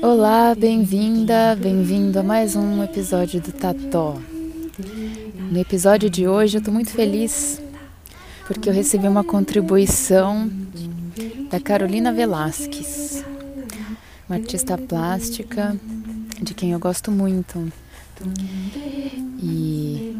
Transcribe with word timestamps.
Olá, 0.00 0.54
bem-vinda, 0.54 1.58
bem-vindo 1.60 2.20
a 2.20 2.22
mais 2.22 2.54
um 2.54 2.84
episódio 2.84 3.40
do 3.40 3.50
Tató. 3.50 4.16
No 5.50 5.58
episódio 5.58 6.08
de 6.08 6.28
hoje 6.28 6.58
eu 6.58 6.62
tô 6.62 6.70
muito 6.70 6.90
feliz 6.92 7.60
porque 8.52 8.68
eu 8.68 8.72
recebi 8.74 9.08
uma 9.08 9.24
contribuição 9.24 10.50
da 11.50 11.58
Carolina 11.58 12.12
Velasquez, 12.12 13.24
uma 14.28 14.36
artista 14.36 14.76
plástica 14.76 15.74
de 16.40 16.52
quem 16.52 16.72
eu 16.72 16.78
gosto 16.78 17.10
muito. 17.10 17.72
E 19.42 20.14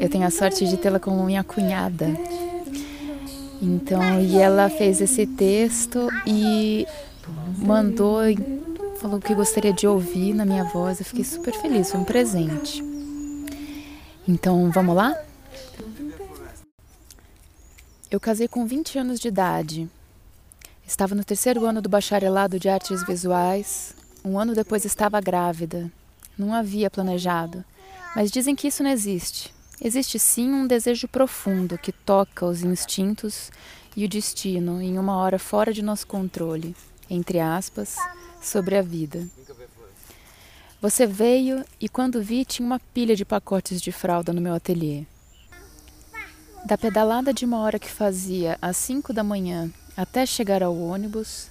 eu 0.00 0.08
tenho 0.08 0.26
a 0.26 0.30
sorte 0.30 0.66
de 0.66 0.78
tê-la 0.78 0.98
como 0.98 1.22
minha 1.24 1.44
cunhada. 1.44 2.08
Então, 3.60 4.20
e 4.20 4.38
ela 4.38 4.70
fez 4.70 5.00
esse 5.00 5.26
texto 5.26 6.08
e 6.26 6.86
mandou, 7.58 8.20
falou 8.96 9.20
que 9.20 9.34
gostaria 9.34 9.72
de 9.72 9.86
ouvir 9.86 10.32
na 10.32 10.46
minha 10.46 10.64
voz. 10.64 11.00
Eu 11.00 11.06
fiquei 11.06 11.24
super 11.24 11.52
feliz, 11.60 11.90
foi 11.90 12.00
um 12.00 12.04
presente. 12.04 12.82
Então, 14.26 14.70
vamos 14.70 14.96
lá? 14.96 15.14
Eu 18.14 18.20
casei 18.20 18.46
com 18.46 18.64
20 18.64 18.96
anos 18.96 19.18
de 19.18 19.26
idade. 19.26 19.90
Estava 20.86 21.16
no 21.16 21.24
terceiro 21.24 21.66
ano 21.66 21.82
do 21.82 21.88
bacharelado 21.88 22.60
de 22.60 22.68
artes 22.68 23.04
visuais. 23.04 23.92
Um 24.24 24.38
ano 24.38 24.54
depois 24.54 24.84
estava 24.84 25.20
grávida. 25.20 25.90
Não 26.38 26.54
havia 26.54 26.88
planejado. 26.88 27.64
Mas 28.14 28.30
dizem 28.30 28.54
que 28.54 28.68
isso 28.68 28.84
não 28.84 28.90
existe. 28.92 29.52
Existe 29.82 30.16
sim 30.20 30.48
um 30.48 30.64
desejo 30.64 31.08
profundo 31.08 31.76
que 31.76 31.90
toca 31.90 32.46
os 32.46 32.62
instintos 32.62 33.50
e 33.96 34.04
o 34.04 34.08
destino 34.08 34.80
em 34.80 34.96
uma 34.96 35.16
hora 35.16 35.36
fora 35.36 35.72
de 35.72 35.82
nosso 35.82 36.06
controle, 36.06 36.76
entre 37.10 37.40
aspas, 37.40 37.96
sobre 38.40 38.76
a 38.76 38.82
vida. 38.82 39.26
Você 40.80 41.04
veio 41.04 41.64
e 41.80 41.88
quando 41.88 42.22
vi 42.22 42.44
tinha 42.44 42.64
uma 42.64 42.78
pilha 42.78 43.16
de 43.16 43.24
pacotes 43.24 43.82
de 43.82 43.90
fralda 43.90 44.32
no 44.32 44.40
meu 44.40 44.54
ateliê. 44.54 45.04
Da 46.64 46.78
pedalada 46.78 47.34
de 47.34 47.44
uma 47.44 47.58
hora 47.58 47.78
que 47.78 47.90
fazia 47.90 48.56
às 48.60 48.78
cinco 48.78 49.12
da 49.12 49.22
manhã 49.22 49.70
até 49.94 50.24
chegar 50.24 50.62
ao 50.62 50.74
ônibus, 50.74 51.50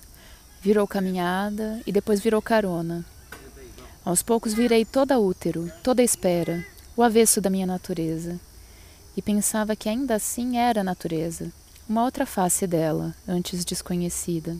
virou 0.59 0.87
caminhada 0.87 1.79
e 1.85 1.91
depois 1.91 2.19
virou 2.19 2.41
carona. 2.41 3.05
Aos 4.03 4.23
poucos 4.23 4.55
virei 4.55 4.83
toda 4.83 5.19
útero, 5.19 5.71
toda 5.83 6.01
espera, 6.01 6.65
o 6.97 7.03
avesso 7.03 7.39
da 7.39 7.51
minha 7.51 7.67
natureza. 7.67 8.39
E 9.15 9.21
pensava 9.21 9.75
que 9.75 9.87
ainda 9.87 10.15
assim 10.15 10.57
era 10.57 10.83
natureza, 10.83 11.53
uma 11.87 12.03
outra 12.03 12.25
face 12.25 12.65
dela, 12.65 13.13
antes 13.27 13.63
desconhecida. 13.63 14.57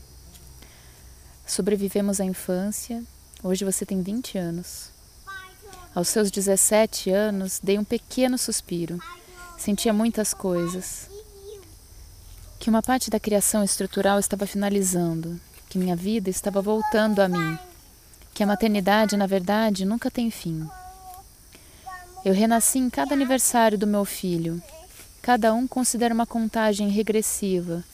Sobrevivemos 1.48 2.22
à 2.22 2.26
infância, 2.26 3.04
hoje 3.44 3.66
você 3.66 3.88
tem 3.88 4.04
20 4.04 4.38
anos. 4.38 4.92
Aos 5.96 6.10
seus 6.10 6.30
17 6.30 7.10
anos, 7.10 7.60
dei 7.62 7.80
um 7.80 7.84
pequeno 7.84 8.38
suspiro. 8.38 9.00
Sentia 9.64 9.94
muitas 9.94 10.34
coisas 10.34 11.10
que 12.60 12.70
uma 12.70 12.82
parte 12.82 13.10
da 13.10 13.18
criação 13.18 13.64
estrutural 13.64 14.20
estava 14.20 14.46
finalizando, 14.46 15.40
que 15.70 15.78
minha 15.78 15.96
vida 15.96 16.30
estava 16.30 16.62
voltando 16.62 17.22
a 17.22 17.30
mim, 17.30 17.58
que 18.34 18.44
a 18.44 18.46
maternidade, 18.46 19.16
na 19.16 19.26
verdade, 19.26 19.86
nunca 19.86 20.12
tem 20.12 20.30
fim. 20.30 20.68
Eu 22.26 22.34
renasci 22.34 22.78
em 22.78 22.90
cada 22.90 23.14
aniversário 23.14 23.78
do 23.78 23.88
meu 23.88 24.04
filho. 24.04 24.62
Cada 25.22 25.54
um 25.54 25.66
considera 25.66 26.14
uma 26.14 26.26
contagem 26.26 26.90
regressiva, 26.90 27.86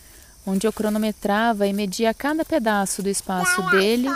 onde 0.48 0.66
eu 0.66 0.74
cronometrava 0.74 1.68
e 1.68 1.74
media 1.74 2.16
cada 2.16 2.44
pedaço 2.44 3.04
do 3.04 3.10
espaço 3.10 3.62
dele, 3.70 4.10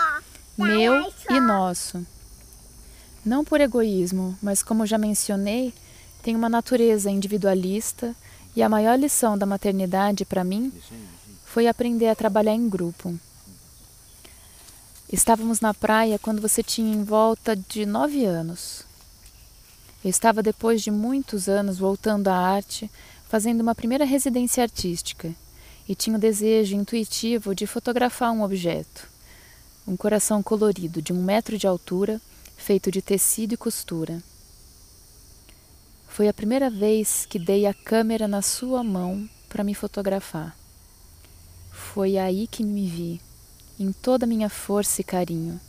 meu 0.58 1.06
e 1.30 1.40
nosso. 1.40 2.04
Não 3.24 3.46
por 3.46 3.62
egoísmo, 3.62 4.36
mas 4.42 4.64
como 4.64 4.88
já 4.88 4.98
mencionei, 4.98 5.72
tem 6.24 6.38
uma 6.38 6.48
natureza 6.48 7.12
individualista 7.12 8.16
e 8.56 8.64
a 8.64 8.70
maior 8.70 8.98
lição 8.98 9.38
da 9.38 9.46
maternidade 9.46 10.24
para 10.24 10.42
mim 10.42 10.72
foi 11.44 11.68
aprender 11.68 12.08
a 12.08 12.16
trabalhar 12.16 12.54
em 12.54 12.70
grupo. 12.70 13.14
Estávamos 15.12 15.60
na 15.60 15.74
praia 15.74 16.18
quando 16.18 16.42
você 16.42 16.64
tinha 16.64 16.96
em 16.96 17.04
volta 17.04 17.58
de 17.58 17.86
nove 17.86 18.24
anos. 18.24 18.86
Eu 20.02 20.10
estava, 20.10 20.42
depois 20.42 20.82
de 20.82 20.90
muitos 20.90 21.50
anos, 21.50 21.78
voltando 21.78 22.30
à 22.30 22.36
arte, 22.36 22.90
fazendo 23.28 23.60
uma 23.60 23.76
primeira 23.76 24.06
residência 24.06 24.64
artística 24.64 25.30
e 25.88 25.94
tinha 25.94 26.16
o 26.16 26.20
desejo 26.20 26.76
intuitivo 26.76 27.54
de 27.54 27.68
fotografar 27.68 28.32
um 28.32 28.44
objeto. 28.44 29.10
Um 29.86 29.98
coração 29.98 30.42
colorido 30.42 31.02
de 31.02 31.12
um 31.12 31.22
metro 31.22 31.58
de 31.58 31.68
altura, 31.68 32.22
feito 32.56 32.90
de 32.90 33.02
tecido 33.02 33.54
e 33.54 33.58
costura. 33.58 34.24
Foi 36.14 36.28
a 36.28 36.34
primeira 36.34 36.70
vez 36.70 37.26
que 37.26 37.40
dei 37.40 37.66
a 37.66 37.74
câmera 37.74 38.28
na 38.28 38.44
sua 38.44 38.84
mão 38.84 39.28
para 39.50 39.64
me 39.64 39.74
fotografar. 39.74 40.56
Foi 41.72 42.20
aí 42.20 42.46
que 42.46 42.64
me 42.64 42.86
vi, 42.86 43.20
em 43.80 43.92
toda 43.92 44.24
a 44.24 44.28
minha 44.28 44.48
força 44.48 45.02
e 45.02 45.04
carinho. 45.04 45.60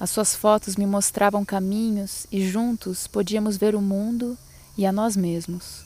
As 0.00 0.10
suas 0.10 0.34
fotos 0.34 0.74
me 0.74 0.84
mostravam 0.84 1.44
caminhos 1.44 2.26
e 2.32 2.44
juntos 2.44 3.06
podíamos 3.06 3.56
ver 3.56 3.76
o 3.76 3.80
mundo 3.80 4.36
e 4.76 4.84
a 4.84 4.90
nós 4.90 5.16
mesmos. 5.16 5.84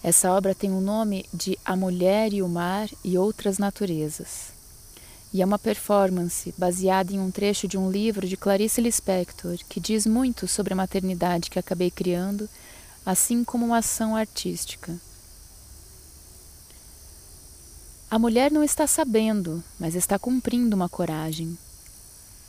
Essa 0.00 0.30
obra 0.30 0.54
tem 0.54 0.70
o 0.70 0.80
nome 0.80 1.26
de 1.34 1.58
A 1.64 1.74
Mulher 1.74 2.32
e 2.32 2.42
o 2.42 2.48
Mar 2.48 2.88
e 3.02 3.18
Outras 3.18 3.58
Naturezas 3.58 4.53
e 5.34 5.42
é 5.42 5.44
uma 5.44 5.58
performance 5.58 6.54
baseada 6.56 7.12
em 7.12 7.18
um 7.18 7.28
trecho 7.28 7.66
de 7.66 7.76
um 7.76 7.90
livro 7.90 8.24
de 8.24 8.36
Clarice 8.36 8.80
Lispector 8.80 9.58
que 9.68 9.80
diz 9.80 10.06
muito 10.06 10.46
sobre 10.46 10.72
a 10.72 10.76
maternidade 10.76 11.50
que 11.50 11.58
acabei 11.58 11.90
criando, 11.90 12.48
assim 13.04 13.42
como 13.42 13.66
uma 13.66 13.78
ação 13.78 14.14
artística. 14.14 14.96
A 18.08 18.16
mulher 18.16 18.52
não 18.52 18.62
está 18.62 18.86
sabendo, 18.86 19.62
mas 19.76 19.96
está 19.96 20.20
cumprindo 20.20 20.76
uma 20.76 20.88
coragem. 20.88 21.58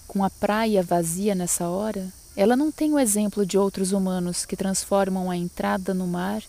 Com 0.08 0.24
a 0.24 0.30
praia 0.30 0.84
vazia 0.84 1.34
nessa 1.34 1.68
hora, 1.68 2.14
ela 2.38 2.56
não 2.56 2.72
tem 2.72 2.94
o 2.94 3.00
exemplo 3.00 3.48
de 3.48 3.58
outros 3.58 3.94
humanos 3.94 4.46
que 4.46 4.56
transformam 4.56 5.32
a 5.32 5.36
entrada 5.36 5.92
no 5.92 6.06
mar 6.06 6.44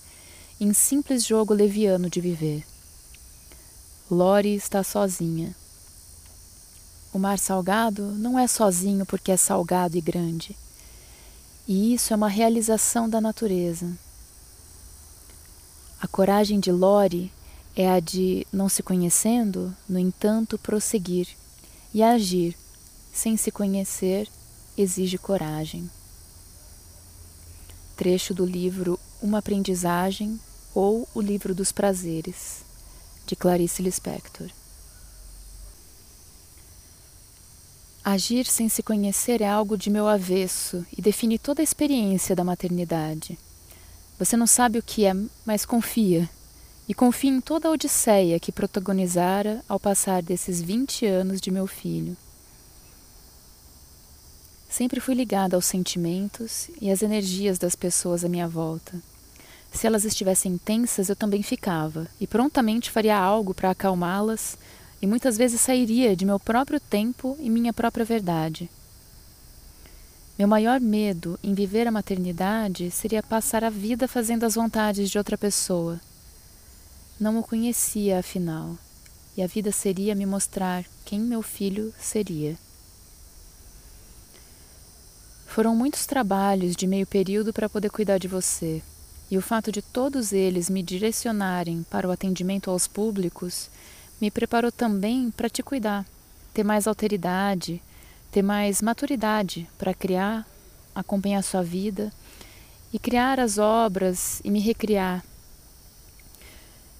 em 0.60 0.74
simples 0.74 1.24
jogo 1.24 1.54
leviano 1.54 2.10
de 2.10 2.20
viver. 2.20 2.62
Lori 4.10 4.54
está 4.54 4.84
sozinha 4.84 5.56
o 7.16 7.18
mar 7.18 7.38
salgado 7.38 8.12
não 8.12 8.38
é 8.38 8.46
sozinho 8.46 9.06
porque 9.06 9.32
é 9.32 9.38
salgado 9.38 9.96
e 9.96 10.02
grande. 10.02 10.54
E 11.66 11.94
isso 11.94 12.12
é 12.12 12.16
uma 12.16 12.28
realização 12.28 13.08
da 13.08 13.22
natureza. 13.22 13.90
A 15.98 16.06
coragem 16.06 16.60
de 16.60 16.70
Lore 16.70 17.32
é 17.74 17.90
a 17.90 18.00
de, 18.00 18.46
não 18.52 18.68
se 18.68 18.82
conhecendo, 18.82 19.74
no 19.88 19.98
entanto, 19.98 20.58
prosseguir 20.58 21.26
e 21.92 22.02
agir 22.02 22.54
sem 23.14 23.34
se 23.38 23.50
conhecer 23.50 24.28
exige 24.76 25.16
coragem. 25.16 25.90
Trecho 27.96 28.34
do 28.34 28.44
livro 28.44 29.00
Uma 29.22 29.38
Aprendizagem 29.38 30.38
ou 30.74 31.08
O 31.14 31.22
Livro 31.22 31.54
dos 31.54 31.72
Prazeres, 31.72 32.62
de 33.26 33.34
Clarice 33.34 33.80
Lispector. 33.80 34.50
Agir 38.08 38.46
sem 38.46 38.68
se 38.68 38.84
conhecer 38.84 39.40
é 39.40 39.48
algo 39.48 39.76
de 39.76 39.90
meu 39.90 40.06
avesso 40.06 40.86
e 40.96 41.02
define 41.02 41.40
toda 41.40 41.60
a 41.60 41.64
experiência 41.64 42.36
da 42.36 42.44
maternidade. 42.44 43.36
Você 44.16 44.36
não 44.36 44.46
sabe 44.46 44.78
o 44.78 44.82
que 44.82 45.04
é, 45.04 45.12
mas 45.44 45.66
confia. 45.66 46.30
E 46.88 46.94
confia 46.94 47.32
em 47.32 47.40
toda 47.40 47.66
a 47.66 47.72
odisseia 47.72 48.38
que 48.38 48.52
protagonizara 48.52 49.60
ao 49.68 49.80
passar 49.80 50.22
desses 50.22 50.62
20 50.62 51.04
anos 51.04 51.40
de 51.40 51.50
meu 51.50 51.66
filho. 51.66 52.16
Sempre 54.68 55.00
fui 55.00 55.16
ligada 55.16 55.56
aos 55.56 55.66
sentimentos 55.66 56.70
e 56.80 56.92
às 56.92 57.02
energias 57.02 57.58
das 57.58 57.74
pessoas 57.74 58.24
à 58.24 58.28
minha 58.28 58.46
volta. 58.46 59.02
Se 59.72 59.84
elas 59.84 60.04
estivessem 60.04 60.56
tensas, 60.58 61.08
eu 61.08 61.16
também 61.16 61.42
ficava, 61.42 62.06
e 62.20 62.26
prontamente 62.28 62.88
faria 62.88 63.18
algo 63.18 63.52
para 63.52 63.72
acalmá-las 63.72 64.56
e 65.06 65.08
muitas 65.08 65.38
vezes 65.38 65.60
sairia 65.60 66.16
de 66.16 66.26
meu 66.26 66.40
próprio 66.40 66.80
tempo 66.80 67.36
e 67.38 67.48
minha 67.48 67.72
própria 67.72 68.04
verdade. 68.04 68.68
Meu 70.36 70.48
maior 70.48 70.80
medo 70.80 71.38
em 71.44 71.54
viver 71.54 71.86
a 71.86 71.92
maternidade 71.92 72.90
seria 72.90 73.22
passar 73.22 73.62
a 73.62 73.70
vida 73.70 74.08
fazendo 74.08 74.44
as 74.44 74.56
vontades 74.56 75.08
de 75.08 75.16
outra 75.16 75.38
pessoa. 75.38 76.00
Não 77.20 77.38
o 77.38 77.42
conhecia, 77.44 78.18
afinal. 78.18 78.76
e 79.36 79.42
a 79.42 79.46
vida 79.46 79.70
seria 79.70 80.14
me 80.14 80.26
mostrar 80.26 80.84
quem 81.04 81.20
meu 81.20 81.40
filho 81.40 81.94
seria. 82.00 82.58
Foram 85.46 85.76
muitos 85.76 86.04
trabalhos 86.04 86.74
de 86.74 86.86
meio 86.86 87.06
período 87.06 87.52
para 87.52 87.68
poder 87.68 87.90
cuidar 87.90 88.18
de 88.18 88.26
você, 88.26 88.82
e 89.30 89.38
o 89.38 89.42
fato 89.42 89.70
de 89.70 89.82
todos 89.82 90.32
eles 90.32 90.68
me 90.68 90.82
direcionarem 90.82 91.84
para 91.88 92.08
o 92.08 92.10
atendimento 92.10 92.70
aos 92.70 92.88
públicos 92.88 93.70
me 94.20 94.30
preparou 94.30 94.72
também 94.72 95.30
para 95.30 95.48
te 95.48 95.62
cuidar, 95.62 96.06
ter 96.54 96.64
mais 96.64 96.86
alteridade, 96.86 97.82
ter 98.30 98.42
mais 98.42 98.80
maturidade 98.80 99.68
para 99.78 99.94
criar, 99.94 100.46
acompanhar 100.94 101.42
sua 101.42 101.62
vida 101.62 102.12
e 102.92 102.98
criar 102.98 103.38
as 103.38 103.58
obras 103.58 104.40
e 104.44 104.50
me 104.50 104.60
recriar. 104.60 105.24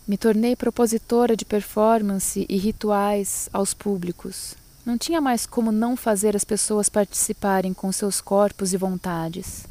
Me 0.06 0.16
tornei 0.16 0.54
propositora 0.54 1.36
de 1.36 1.44
performance 1.44 2.46
e 2.48 2.56
rituais 2.56 3.48
aos 3.52 3.74
públicos. 3.74 4.54
Não 4.84 4.96
tinha 4.96 5.20
mais 5.20 5.46
como 5.46 5.72
não 5.72 5.96
fazer 5.96 6.36
as 6.36 6.44
pessoas 6.44 6.88
participarem 6.88 7.74
com 7.74 7.90
seus 7.90 8.20
corpos 8.20 8.72
e 8.72 8.76
vontades. 8.76 9.66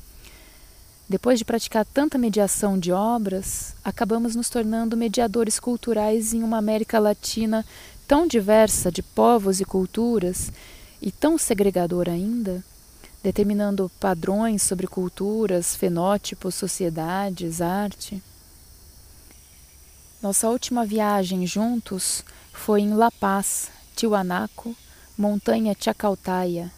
Depois 1.08 1.38
de 1.38 1.46
praticar 1.46 1.86
tanta 1.86 2.18
mediação 2.18 2.80
de 2.80 2.92
obras, 2.92 3.76
acabamos 3.84 4.36
nos 4.36 4.50
tornando 4.50 4.98
mediadores 4.98 5.60
culturais 5.60 6.34
em 6.34 6.42
uma 6.42 6.58
América 6.58 6.98
Latina 6.98 7.64
tão 8.08 8.28
diversa 8.28 8.92
de 8.92 9.04
povos 9.04 9.60
e 9.60 9.66
culturas 9.66 10.52
e 11.00 11.12
tão 11.12 11.38
segregadora 11.38 12.12
ainda, 12.12 12.64
determinando 13.22 13.92
padrões 14.00 14.64
sobre 14.64 14.88
culturas, 14.88 15.76
fenótipos, 15.76 16.56
sociedades, 16.56 17.62
arte. 17.62 18.22
Nossa 20.24 20.50
última 20.50 20.88
viagem 20.88 21.46
juntos 21.46 22.24
foi 22.52 22.82
em 22.82 22.96
La 22.96 23.12
Paz, 23.12 23.70
Tiwanaku, 23.96 24.76
montanha 25.16 25.76
Chacaltaya, 25.80 26.72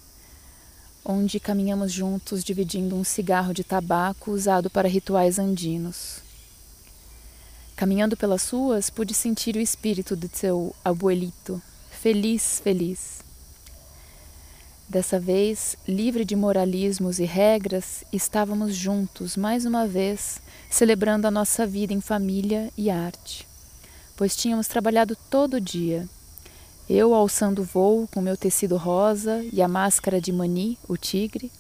onde 1.10 1.40
caminhamos 1.40 1.94
juntos 1.94 2.44
dividindo 2.44 2.94
um 2.94 3.04
cigarro 3.04 3.54
de 3.54 3.64
tabaco 3.64 4.30
usado 4.30 4.70
para 4.70 4.90
rituais 4.90 5.40
andinos. 5.40 6.18
Caminhando 7.78 8.18
pelas 8.18 8.50
ruas, 8.50 8.90
pude 8.90 9.14
sentir 9.14 9.56
o 9.56 9.62
espírito 9.62 10.18
de 10.18 10.28
seu 10.28 10.76
abuelito, 10.84 11.62
feliz, 11.90 12.60
feliz. 12.62 13.22
Dessa 14.90 15.18
vez, 15.18 15.78
livre 15.88 16.26
de 16.26 16.36
moralismos 16.36 17.20
e 17.20 17.24
regras, 17.24 18.04
estávamos 18.12 18.76
juntos 18.76 19.38
mais 19.38 19.66
uma 19.66 19.88
vez, 19.88 20.42
celebrando 20.70 21.26
a 21.26 21.32
nossa 21.32 21.66
vida 21.66 21.94
em 21.94 22.02
família 22.02 22.70
e 22.78 22.90
arte, 22.90 23.48
pois 24.18 24.36
tínhamos 24.36 24.68
trabalhado 24.68 25.16
todo 25.30 25.56
o 25.56 25.62
dia 25.62 26.08
eu 26.90 27.14
alçando 27.14 27.64
voo 27.64 28.08
com 28.14 28.22
meu 28.22 28.38
tecido 28.38 28.78
rosa 28.78 29.44
e 29.52 29.62
a 29.62 29.68
máscara 29.68 30.22
de 30.22 30.32
Mani, 30.32 30.78
o 30.88 30.96
tigre, 30.96 31.52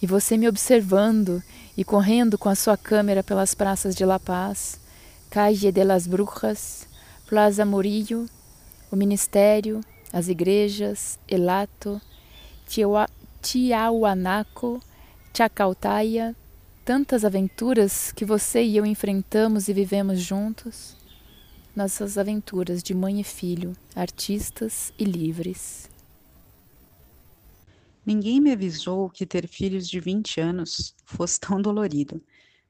e 0.00 0.06
você 0.06 0.36
me 0.36 0.48
observando 0.48 1.42
e 1.76 1.82
correndo 1.84 2.38
com 2.38 2.48
a 2.48 2.54
sua 2.54 2.76
câmera 2.76 3.24
pelas 3.24 3.54
praças 3.54 3.94
de 3.94 4.04
La 4.04 4.20
Paz, 4.20 4.78
Calle 5.30 5.72
de 5.72 5.82
las 5.84 6.06
Brujas, 6.06 6.86
Plaza 7.26 7.64
Murillo, 7.64 8.26
o 8.90 8.96
Ministério, 8.96 9.80
as 10.12 10.28
igrejas, 10.28 11.18
Elato, 11.26 12.00
Tiahuanaco, 13.40 14.80
Chacaltaya, 15.34 16.36
tantas 16.84 17.24
aventuras 17.24 18.12
que 18.12 18.24
você 18.24 18.62
e 18.62 18.76
eu 18.76 18.86
enfrentamos 18.86 19.66
e 19.68 19.72
vivemos 19.72 20.20
juntos 20.20 21.01
nossas 21.74 22.18
aventuras 22.18 22.82
de 22.82 22.92
mãe 22.94 23.20
e 23.20 23.24
filho, 23.24 23.72
artistas 23.96 24.92
e 24.98 25.04
livres. 25.04 25.90
Ninguém 28.04 28.40
me 28.40 28.52
avisou 28.52 29.08
que 29.08 29.24
ter 29.24 29.46
filhos 29.46 29.88
de 29.88 29.98
20 29.98 30.40
anos 30.40 30.94
fosse 31.04 31.40
tão 31.40 31.62
dolorido. 31.62 32.22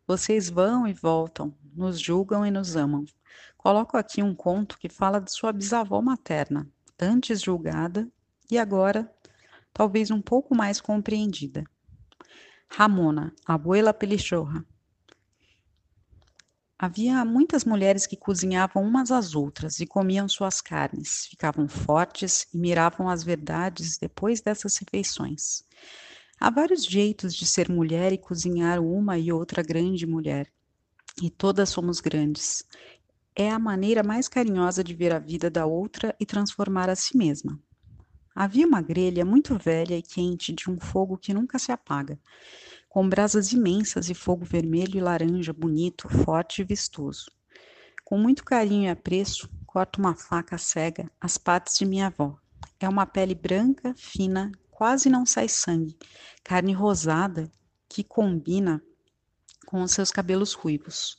Vocês 0.06 0.48
vão 0.48 0.86
e 0.86 0.92
voltam, 0.92 1.52
nos 1.74 1.98
julgam 1.98 2.46
e 2.46 2.50
nos 2.50 2.76
amam. 2.76 3.04
Coloco 3.56 3.96
aqui 3.96 4.22
um 4.22 4.34
conto 4.34 4.78
que 4.78 4.88
fala 4.88 5.20
de 5.20 5.32
sua 5.32 5.52
bisavó 5.52 6.00
materna, 6.00 6.68
antes 7.00 7.40
julgada 7.40 8.08
e 8.50 8.58
agora 8.58 9.10
talvez 9.72 10.10
um 10.10 10.20
pouco 10.20 10.54
mais 10.54 10.80
compreendida. 10.80 11.64
Ramona, 12.68 13.32
abuela 13.44 13.92
pelichorra, 13.92 14.64
Havia 16.84 17.24
muitas 17.24 17.64
mulheres 17.64 18.08
que 18.08 18.16
cozinhavam 18.16 18.82
umas 18.82 19.12
às 19.12 19.36
outras 19.36 19.78
e 19.78 19.86
comiam 19.86 20.28
suas 20.28 20.60
carnes, 20.60 21.26
ficavam 21.26 21.68
fortes 21.68 22.48
e 22.52 22.58
miravam 22.58 23.08
as 23.08 23.22
verdades 23.22 23.98
depois 23.98 24.40
dessas 24.40 24.76
refeições. 24.78 25.62
Há 26.40 26.50
vários 26.50 26.84
jeitos 26.84 27.36
de 27.36 27.46
ser 27.46 27.68
mulher 27.68 28.12
e 28.12 28.18
cozinhar 28.18 28.80
uma 28.80 29.16
e 29.16 29.30
outra 29.30 29.62
grande 29.62 30.04
mulher. 30.08 30.52
E 31.22 31.30
todas 31.30 31.68
somos 31.68 32.00
grandes. 32.00 32.64
É 33.36 33.48
a 33.48 33.60
maneira 33.60 34.02
mais 34.02 34.26
carinhosa 34.26 34.82
de 34.82 34.92
ver 34.92 35.12
a 35.12 35.20
vida 35.20 35.48
da 35.48 35.64
outra 35.64 36.16
e 36.18 36.26
transformar 36.26 36.90
a 36.90 36.96
si 36.96 37.16
mesma. 37.16 37.60
Havia 38.34 38.66
uma 38.66 38.82
grelha 38.82 39.24
muito 39.24 39.56
velha 39.56 39.96
e 39.96 40.02
quente 40.02 40.52
de 40.52 40.68
um 40.68 40.80
fogo 40.80 41.16
que 41.16 41.32
nunca 41.32 41.60
se 41.60 41.70
apaga 41.70 42.18
com 42.92 43.08
brasas 43.08 43.54
imensas 43.54 44.10
e 44.10 44.14
fogo 44.14 44.44
vermelho 44.44 44.98
e 44.98 45.00
laranja 45.00 45.50
bonito, 45.50 46.10
forte 46.10 46.60
e 46.60 46.64
vistoso. 46.64 47.24
Com 48.04 48.18
muito 48.18 48.44
carinho 48.44 48.84
e 48.84 48.90
apreço, 48.90 49.48
corto 49.64 49.98
uma 49.98 50.14
faca 50.14 50.58
cega 50.58 51.10
as 51.18 51.38
patas 51.38 51.78
de 51.78 51.86
minha 51.86 52.08
avó. 52.08 52.36
É 52.78 52.86
uma 52.86 53.06
pele 53.06 53.34
branca, 53.34 53.94
fina, 53.96 54.52
quase 54.70 55.08
não 55.08 55.24
sai 55.24 55.48
sangue, 55.48 55.96
carne 56.44 56.74
rosada 56.74 57.50
que 57.88 58.04
combina 58.04 58.82
com 59.64 59.80
os 59.80 59.92
seus 59.92 60.10
cabelos 60.10 60.52
ruivos. 60.52 61.16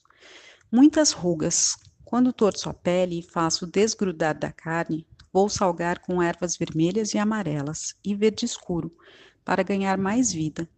Muitas 0.72 1.12
rugas. 1.12 1.76
Quando 2.06 2.32
torço 2.32 2.70
a 2.70 2.74
pele 2.76 3.18
e 3.18 3.24
faço 3.24 3.66
desgrudar 3.66 4.38
da 4.38 4.52
carne, 4.52 5.08
vou 5.34 5.50
salgar 5.50 5.98
com 5.98 6.22
ervas 6.22 6.56
vermelhas 6.56 7.16
e 7.16 7.18
amarelas 7.18 7.96
e 8.06 8.14
verde 8.14 8.46
escuro 8.46 8.96
para 9.44 9.64
ganhar 9.64 9.98
mais 9.98 10.32
vida 10.32 10.70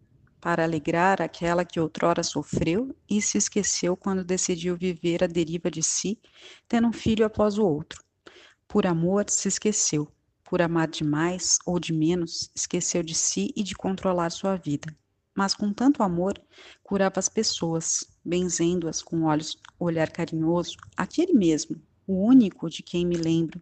para 0.46 0.64
alegrar 0.64 1.24
aquela 1.24 1.66
que 1.66 1.80
outrora 1.80 2.22
sofreu 2.22 2.96
e 3.10 3.20
se 3.20 3.36
esqueceu 3.36 3.98
quando 3.98 4.24
decidiu 4.24 4.78
viver 4.78 5.24
a 5.24 5.28
deriva 5.28 5.72
de 5.72 5.82
si, 5.82 6.20
tendo 6.68 6.88
um 6.88 6.94
filho 6.94 7.26
após 7.26 7.58
o 7.58 7.66
outro. 7.66 8.04
Por 8.68 8.86
amor, 8.86 9.26
se 9.28 9.48
esqueceu. 9.48 10.08
Por 10.44 10.62
amar 10.62 10.88
demais 10.88 11.58
ou 11.66 11.80
de 11.80 11.92
menos, 11.92 12.52
esqueceu 12.54 13.02
de 13.02 13.16
si 13.16 13.52
e 13.56 13.64
de 13.64 13.74
controlar 13.74 14.30
sua 14.30 14.56
vida. 14.56 14.96
Mas 15.34 15.56
com 15.56 15.74
tanto 15.74 16.04
amor, 16.04 16.40
curava 16.84 17.18
as 17.18 17.28
pessoas, 17.28 18.06
benzendo-as 18.24 19.02
com 19.02 19.24
olhos, 19.24 19.58
olhar 19.80 20.12
carinhoso, 20.12 20.78
aquele 20.96 21.34
mesmo, 21.34 21.82
o 22.06 22.24
único 22.24 22.70
de 22.70 22.84
quem 22.84 23.04
me 23.04 23.18
lembro, 23.18 23.60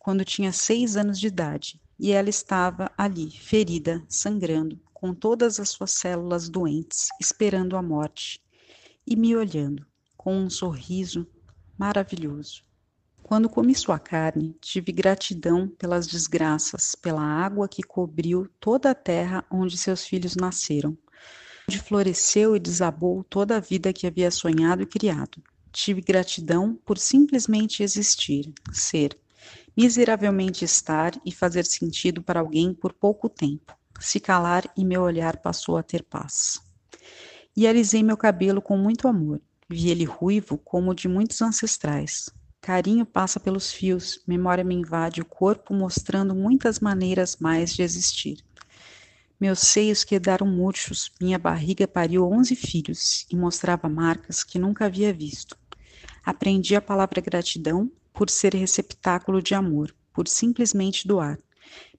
quando 0.00 0.22
tinha 0.22 0.52
seis 0.52 0.98
anos 0.98 1.18
de 1.18 1.28
idade, 1.28 1.80
e 1.98 2.12
ela 2.12 2.28
estava 2.28 2.92
ali, 2.98 3.30
ferida, 3.30 4.04
sangrando, 4.06 4.78
com 4.98 5.12
todas 5.12 5.60
as 5.60 5.68
suas 5.68 5.90
células 5.90 6.48
doentes, 6.48 7.08
esperando 7.20 7.76
a 7.76 7.82
morte, 7.82 8.42
e 9.06 9.14
me 9.14 9.36
olhando, 9.36 9.84
com 10.16 10.34
um 10.34 10.48
sorriso 10.48 11.26
maravilhoso. 11.76 12.64
Quando 13.22 13.46
comi 13.46 13.74
sua 13.74 13.98
carne, 13.98 14.56
tive 14.58 14.92
gratidão 14.92 15.68
pelas 15.68 16.06
desgraças, 16.06 16.94
pela 16.94 17.20
água 17.20 17.68
que 17.68 17.82
cobriu 17.82 18.48
toda 18.58 18.92
a 18.92 18.94
terra 18.94 19.44
onde 19.50 19.76
seus 19.76 20.06
filhos 20.06 20.34
nasceram, 20.34 20.96
onde 21.68 21.78
floresceu 21.78 22.56
e 22.56 22.58
desabou 22.58 23.22
toda 23.22 23.58
a 23.58 23.60
vida 23.60 23.92
que 23.92 24.06
havia 24.06 24.30
sonhado 24.30 24.82
e 24.82 24.86
criado. 24.86 25.42
Tive 25.70 26.00
gratidão 26.00 26.74
por 26.86 26.96
simplesmente 26.96 27.82
existir, 27.82 28.50
ser, 28.72 29.14
miseravelmente 29.76 30.64
estar 30.64 31.12
e 31.22 31.30
fazer 31.30 31.66
sentido 31.66 32.22
para 32.22 32.40
alguém 32.40 32.72
por 32.72 32.94
pouco 32.94 33.28
tempo 33.28 33.76
se 34.04 34.20
calar 34.20 34.68
e 34.76 34.84
meu 34.84 35.02
olhar 35.02 35.38
passou 35.38 35.76
a 35.76 35.82
ter 35.82 36.02
paz. 36.02 36.60
E 37.56 37.66
alisei 37.66 38.02
meu 38.02 38.16
cabelo 38.16 38.60
com 38.60 38.76
muito 38.76 39.08
amor. 39.08 39.40
Vi 39.68 39.90
ele 39.90 40.04
ruivo 40.04 40.58
como 40.58 40.90
o 40.90 40.94
de 40.94 41.08
muitos 41.08 41.40
ancestrais. 41.42 42.30
Carinho 42.60 43.06
passa 43.06 43.38
pelos 43.38 43.72
fios, 43.72 44.20
memória 44.26 44.64
me 44.64 44.74
invade 44.74 45.20
o 45.20 45.24
corpo, 45.24 45.72
mostrando 45.72 46.34
muitas 46.34 46.80
maneiras 46.80 47.36
mais 47.36 47.74
de 47.74 47.82
existir. 47.82 48.44
Meus 49.38 49.60
seios 49.60 50.02
quedaram 50.02 50.46
murchos, 50.46 51.12
minha 51.20 51.38
barriga 51.38 51.86
pariu 51.86 52.26
onze 52.26 52.56
filhos 52.56 53.26
e 53.30 53.36
mostrava 53.36 53.88
marcas 53.88 54.42
que 54.42 54.58
nunca 54.58 54.86
havia 54.86 55.12
visto. 55.12 55.56
Aprendi 56.24 56.74
a 56.74 56.80
palavra 56.80 57.20
gratidão 57.20 57.90
por 58.12 58.30
ser 58.30 58.54
receptáculo 58.54 59.42
de 59.42 59.54
amor, 59.54 59.94
por 60.12 60.26
simplesmente 60.26 61.06
doar. 61.06 61.38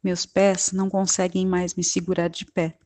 Meus 0.04 0.26
pés 0.26 0.72
não 0.72 0.90
conseguem 0.90 1.46
mais 1.46 1.76
me 1.76 1.84
segurar 1.84 2.30
de 2.30 2.46
pé. 2.46 2.78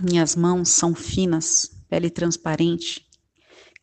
Minhas 0.00 0.34
mãos 0.34 0.68
são 0.68 0.94
finas, 0.94 1.70
pele 1.88 2.10
transparente. 2.10 3.06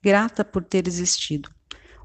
Grata 0.03 0.43
por 0.43 0.63
ter 0.63 0.87
existido. 0.87 1.49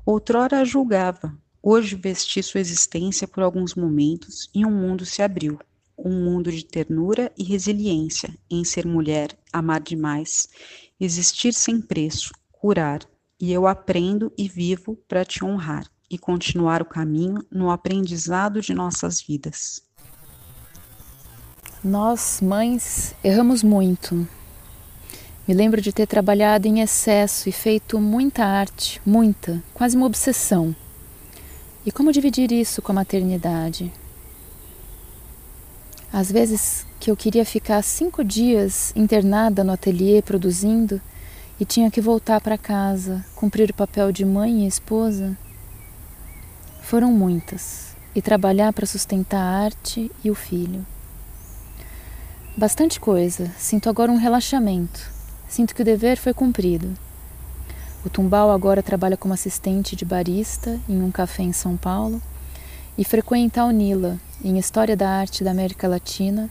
Outrora 0.04 0.60
a 0.60 0.64
julgava, 0.64 1.36
Hoje 1.68 1.96
vesti 1.96 2.40
sua 2.44 2.60
existência 2.60 3.26
por 3.26 3.42
alguns 3.42 3.74
momentos 3.74 4.48
e 4.54 4.64
um 4.64 4.70
mundo 4.70 5.04
se 5.04 5.20
abriu. 5.20 5.58
Um 5.98 6.22
mundo 6.22 6.52
de 6.52 6.64
ternura 6.64 7.32
e 7.36 7.42
resiliência 7.42 8.32
em 8.48 8.62
ser 8.62 8.86
mulher, 8.86 9.36
amar 9.52 9.80
demais, 9.80 10.48
existir 11.00 11.52
sem 11.52 11.80
preço, 11.80 12.30
curar. 12.52 13.00
E 13.40 13.52
eu 13.52 13.66
aprendo 13.66 14.32
e 14.38 14.48
vivo 14.48 14.94
para 15.08 15.24
te 15.24 15.44
honrar 15.44 15.90
e 16.08 16.16
continuar 16.16 16.82
o 16.82 16.88
caminho 16.88 17.44
no 17.50 17.68
aprendizado 17.68 18.60
de 18.60 18.72
nossas 18.72 19.20
vidas. 19.20 19.82
Nós, 21.86 22.40
mães, 22.42 23.14
erramos 23.22 23.62
muito. 23.62 24.26
Me 25.46 25.54
lembro 25.54 25.80
de 25.80 25.92
ter 25.92 26.04
trabalhado 26.04 26.66
em 26.66 26.80
excesso 26.80 27.48
e 27.48 27.52
feito 27.52 28.00
muita 28.00 28.44
arte, 28.44 29.00
muita, 29.06 29.62
quase 29.72 29.96
uma 29.96 30.06
obsessão. 30.06 30.74
E 31.86 31.92
como 31.92 32.10
dividir 32.10 32.50
isso 32.50 32.82
com 32.82 32.90
a 32.90 32.96
maternidade? 32.96 33.92
Às 36.12 36.32
vezes 36.32 36.84
que 36.98 37.08
eu 37.08 37.16
queria 37.16 37.44
ficar 37.44 37.80
cinco 37.82 38.24
dias 38.24 38.92
internada 38.96 39.62
no 39.62 39.70
ateliê 39.70 40.20
produzindo 40.20 41.00
e 41.60 41.64
tinha 41.64 41.88
que 41.88 42.00
voltar 42.00 42.40
para 42.40 42.58
casa, 42.58 43.24
cumprir 43.36 43.70
o 43.70 43.74
papel 43.74 44.10
de 44.10 44.24
mãe 44.24 44.64
e 44.64 44.66
esposa. 44.66 45.38
Foram 46.82 47.12
muitas, 47.12 47.94
e 48.12 48.20
trabalhar 48.20 48.72
para 48.72 48.86
sustentar 48.86 49.38
a 49.38 49.64
arte 49.66 50.10
e 50.24 50.32
o 50.32 50.34
filho. 50.34 50.84
Bastante 52.58 52.98
coisa, 52.98 53.52
sinto 53.58 53.90
agora 53.90 54.10
um 54.10 54.16
relaxamento, 54.16 55.12
sinto 55.46 55.74
que 55.74 55.82
o 55.82 55.84
dever 55.84 56.16
foi 56.16 56.32
cumprido. 56.32 56.88
O 58.02 58.08
Tumbal 58.08 58.50
agora 58.50 58.82
trabalha 58.82 59.14
como 59.14 59.34
assistente 59.34 59.94
de 59.94 60.06
barista 60.06 60.80
em 60.88 61.02
um 61.02 61.10
café 61.10 61.42
em 61.42 61.52
São 61.52 61.76
Paulo 61.76 62.18
e 62.96 63.04
frequenta 63.04 63.60
a 63.60 63.66
Unila 63.66 64.18
em 64.42 64.56
História 64.56 64.96
da 64.96 65.06
Arte 65.06 65.44
da 65.44 65.50
América 65.50 65.86
Latina, 65.86 66.48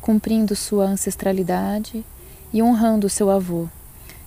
cumprindo 0.00 0.56
sua 0.56 0.86
ancestralidade 0.86 2.04
e 2.52 2.60
honrando 2.60 3.08
seu 3.08 3.30
avô, 3.30 3.68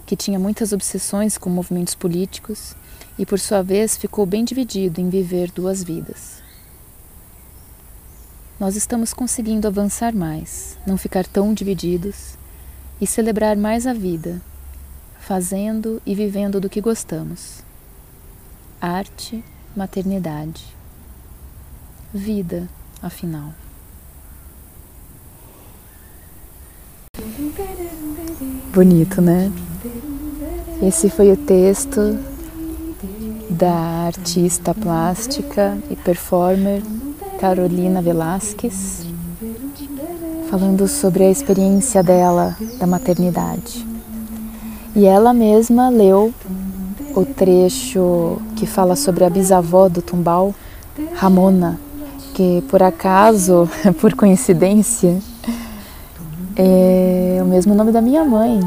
que 0.05 0.15
tinha 0.15 0.39
muitas 0.39 0.71
obsessões 0.71 1.37
com 1.37 1.49
movimentos 1.49 1.95
políticos 1.95 2.77
e, 3.17 3.25
por 3.25 3.39
sua 3.39 3.61
vez, 3.61 3.97
ficou 3.97 4.25
bem 4.25 4.45
dividido 4.45 5.01
em 5.01 5.09
viver 5.09 5.51
duas 5.51 5.83
vidas. 5.83 6.41
Nós 8.59 8.75
estamos 8.75 9.13
conseguindo 9.13 9.67
avançar 9.67 10.13
mais, 10.13 10.77
não 10.85 10.97
ficar 10.97 11.25
tão 11.25 11.53
divididos 11.53 12.37
e 12.99 13.07
celebrar 13.07 13.55
mais 13.55 13.87
a 13.87 13.93
vida 13.93 14.41
fazendo 15.17 16.01
e 16.05 16.15
vivendo 16.15 16.59
do 16.59 16.69
que 16.69 16.81
gostamos. 16.81 17.63
Arte, 18.81 19.43
maternidade. 19.75 20.65
Vida, 22.13 22.67
afinal. 23.01 23.53
Bonito, 28.73 29.21
né? 29.21 29.51
Esse 30.81 31.09
foi 31.09 31.31
o 31.31 31.37
texto 31.37 32.17
da 33.49 34.07
artista 34.07 34.73
plástica 34.73 35.77
e 35.89 35.95
performer 35.95 36.81
Carolina 37.39 38.01
Velasquez, 38.01 39.05
falando 40.49 40.89
sobre 40.89 41.23
a 41.23 41.31
experiência 41.31 42.03
dela 42.03 42.53
da 42.77 42.85
maternidade. 42.85 43.87
E 44.93 45.05
ela 45.05 45.33
mesma 45.33 45.87
leu 45.87 46.33
o 47.15 47.23
trecho 47.23 48.41
que 48.57 48.65
fala 48.65 48.97
sobre 48.97 49.23
a 49.23 49.29
bisavó 49.29 49.87
do 49.87 50.01
Tumbal, 50.01 50.53
Ramona, 51.13 51.79
que 52.33 52.61
por 52.67 52.83
acaso, 52.83 53.69
por 54.01 54.15
coincidência, 54.15 55.17
é 56.57 57.39
o 57.41 57.45
mesmo 57.45 57.73
nome 57.73 57.93
da 57.93 58.01
minha 58.01 58.25
mãe, 58.25 58.59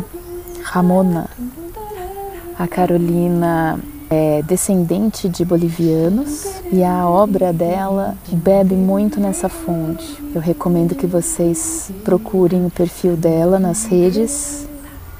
Ramona. 0.62 1.28
A 2.58 2.66
Carolina 2.66 3.78
é 4.08 4.42
descendente 4.42 5.28
de 5.28 5.44
bolivianos 5.44 6.61
e 6.72 6.82
a 6.82 7.06
obra 7.06 7.52
dela 7.52 8.16
bebe 8.32 8.74
muito 8.74 9.20
nessa 9.20 9.48
fonte. 9.48 10.16
Eu 10.34 10.40
recomendo 10.40 10.94
que 10.94 11.06
vocês 11.06 11.90
procurem 12.02 12.64
o 12.64 12.70
perfil 12.70 13.16
dela 13.16 13.58
nas 13.58 13.84
redes 13.84 14.66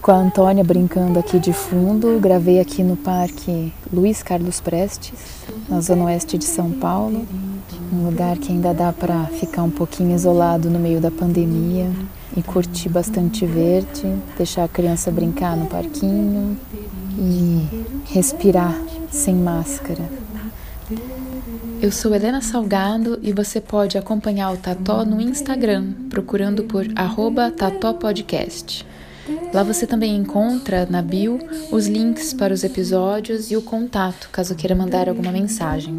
com 0.00 0.10
a 0.10 0.16
Antônia 0.16 0.64
brincando 0.64 1.16
aqui 1.16 1.38
de 1.38 1.52
fundo. 1.52 2.18
Gravei 2.20 2.58
aqui 2.58 2.82
no 2.82 2.96
Parque 2.96 3.72
Luiz 3.92 4.20
Carlos 4.20 4.60
Prestes, 4.60 5.12
na 5.68 5.80
zona 5.80 6.06
oeste 6.06 6.36
de 6.36 6.44
São 6.44 6.72
Paulo, 6.72 7.24
um 7.92 8.06
lugar 8.06 8.36
que 8.36 8.50
ainda 8.50 8.74
dá 8.74 8.92
para 8.92 9.26
ficar 9.26 9.62
um 9.62 9.70
pouquinho 9.70 10.12
isolado 10.12 10.68
no 10.68 10.78
meio 10.78 11.00
da 11.00 11.10
pandemia 11.10 11.88
e 12.36 12.42
curtir 12.42 12.88
bastante 12.88 13.46
verde, 13.46 14.12
deixar 14.36 14.64
a 14.64 14.68
criança 14.68 15.10
brincar 15.12 15.56
no 15.56 15.66
parquinho 15.66 16.58
e 17.16 17.86
respirar 18.06 18.76
sem 19.08 19.36
máscara. 19.36 20.02
Eu 21.82 21.90
sou 21.90 22.14
Helena 22.14 22.40
Salgado 22.40 23.18
e 23.24 23.32
você 23.32 23.60
pode 23.60 23.98
acompanhar 23.98 24.52
o 24.52 24.56
Tató 24.56 25.04
no 25.04 25.20
Instagram, 25.20 25.92
procurando 26.08 26.62
por 26.62 26.86
tatopodcast. 27.56 28.86
Lá 29.52 29.64
você 29.64 29.84
também 29.84 30.14
encontra 30.14 30.86
na 30.86 31.02
bio 31.02 31.40
os 31.72 31.88
links 31.88 32.32
para 32.32 32.54
os 32.54 32.62
episódios 32.62 33.50
e 33.50 33.56
o 33.56 33.62
contato, 33.62 34.30
caso 34.30 34.54
queira 34.54 34.76
mandar 34.76 35.08
alguma 35.08 35.32
mensagem. 35.32 35.96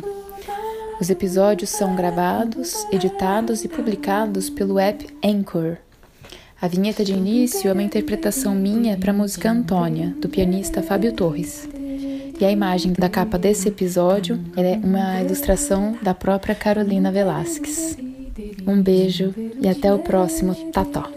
Os 1.01 1.09
episódios 1.09 1.69
são 1.69 1.97
gravados, 1.97 2.87
editados 2.89 3.65
e 3.65 3.67
publicados 3.67 4.49
pelo 4.49 4.79
app 4.79 5.05
Anchor. 5.21 5.75
A 6.61 6.67
vinheta 6.69 7.03
de 7.03 7.11
início 7.11 7.69
é 7.69 7.73
uma 7.73 7.83
interpretação 7.83 8.55
minha 8.55 8.95
para 8.95 9.11
a 9.11 9.13
música 9.13 9.51
Antônia, 9.51 10.15
do 10.21 10.29
pianista 10.29 10.81
Fábio 10.81 11.11
Torres. 11.11 11.67
E 12.39 12.45
a 12.45 12.51
imagem 12.51 12.93
da 12.93 13.09
capa 13.09 13.37
desse 13.37 13.67
episódio 13.67 14.39
é 14.57 14.75
uma 14.83 15.21
ilustração 15.21 15.97
da 16.01 16.13
própria 16.13 16.55
Carolina 16.55 17.11
Velasquez. 17.11 17.97
Um 18.65 18.81
beijo 18.81 19.33
e 19.61 19.67
até 19.67 19.93
o 19.93 19.99
próximo 19.99 20.55
Tató. 20.71 21.09